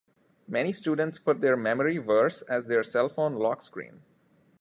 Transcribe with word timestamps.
Many 0.47 0.73
students 0.73 1.19
put 1.19 1.41
their 1.41 1.55
memory 1.55 1.99
verse 1.99 2.41
as 2.41 2.65
their 2.65 2.81
cellphone 2.81 3.37
lock 3.37 3.61
screen. 3.61 4.01